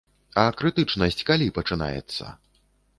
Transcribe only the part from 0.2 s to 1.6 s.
А крытычнасць калі